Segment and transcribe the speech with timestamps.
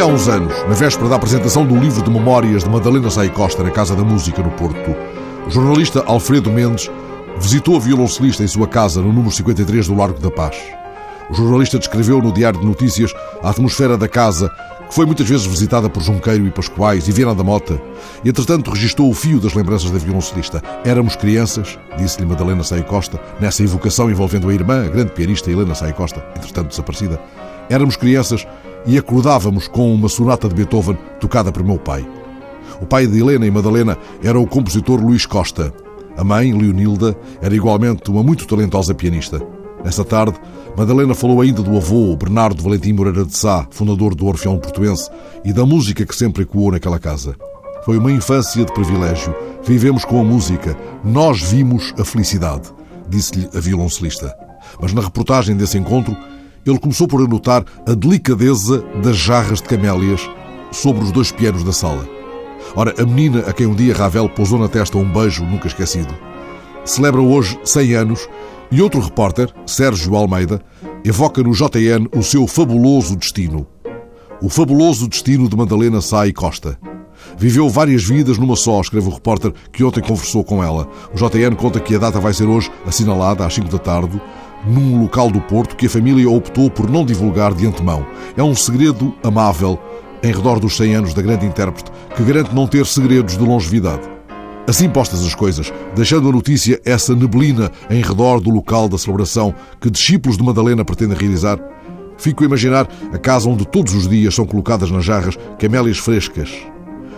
[0.00, 3.64] Há uns anos, na véspera da apresentação do livro de memórias de Madalena Sai Costa
[3.64, 4.94] na Casa da Música no Porto,
[5.44, 6.88] o jornalista Alfredo Mendes
[7.36, 10.56] visitou a violoncelista em sua casa no número 53 do Largo da Paz.
[11.28, 14.48] O jornalista descreveu no Diário de Notícias a atmosfera da casa,
[14.88, 17.82] que foi muitas vezes visitada por Junqueiro e Pascoais e Viana da Mota,
[18.24, 20.62] e entretanto registou o fio das lembranças da violoncelista.
[20.84, 25.74] Éramos crianças, disse-lhe Madalena Saia Costa, nessa evocação envolvendo a irmã, a grande pianista Helena
[25.74, 27.20] Saia Costa, entretanto desaparecida.
[27.70, 28.46] Éramos crianças
[28.86, 32.06] e acordávamos com uma sonata de Beethoven tocada por meu pai.
[32.80, 35.72] O pai de Helena e Madalena era o compositor Luís Costa.
[36.16, 39.40] A mãe, Leonilda, era igualmente uma muito talentosa pianista.
[39.84, 40.38] Nessa tarde,
[40.76, 45.10] Madalena falou ainda do avô, Bernardo Valentim Moreira de Sá, fundador do Orfeão Portuense,
[45.44, 47.36] e da música que sempre ecoou naquela casa.
[47.84, 49.34] Foi uma infância de privilégio.
[49.64, 50.76] Vivemos com a música.
[51.04, 52.70] Nós vimos a felicidade,
[53.08, 54.34] disse-lhe a violoncelista.
[54.80, 56.16] Mas na reportagem desse encontro,
[56.64, 60.28] ele começou por anotar a delicadeza das jarras de camélias
[60.70, 62.06] sobre os dois pianos da sala.
[62.74, 66.14] Ora, a menina a quem um dia Ravel pousou na testa um beijo nunca esquecido,
[66.84, 68.28] celebra hoje 100 anos
[68.70, 70.60] e outro repórter, Sérgio Almeida,
[71.04, 73.66] evoca no JN o seu fabuloso destino.
[74.42, 76.78] O fabuloso destino de Madalena Sai Costa.
[77.36, 80.88] Viveu várias vidas numa só, escreve o repórter que ontem conversou com ela.
[81.12, 84.20] O JN conta que a data vai ser hoje assinalada às 5 da tarde,
[84.66, 88.06] num local do Porto que a família optou por não divulgar de antemão.
[88.36, 89.78] É um segredo amável
[90.22, 94.02] em redor dos 100 anos da grande intérprete que garante não ter segredos de longevidade.
[94.66, 99.54] Assim postas as coisas, deixando a notícia essa neblina em redor do local da celebração
[99.80, 101.58] que discípulos de Madalena pretendem realizar,
[102.18, 106.50] fico a imaginar a casa onde todos os dias são colocadas nas jarras camélias frescas.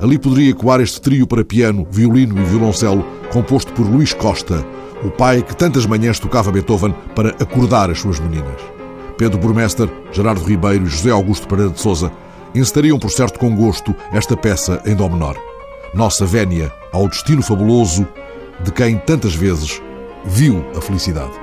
[0.00, 4.64] Ali poderia ecoar este trio para piano, violino e violoncelo, composto por Luís Costa,
[5.04, 8.60] o pai que tantas manhãs tocava Beethoven para acordar as suas meninas.
[9.16, 12.12] Pedro Burmester, Gerardo Ribeiro e José Augusto Pereira de Souza
[12.54, 15.36] encetariam por certo com gosto esta peça em dó menor
[15.94, 18.06] nossa vénia ao destino fabuloso
[18.60, 19.80] de quem tantas vezes
[20.24, 21.41] viu a felicidade.